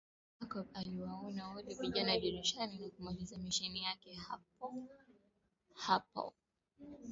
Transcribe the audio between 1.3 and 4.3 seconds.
wale vijana dirishani na kumaliza misheni yake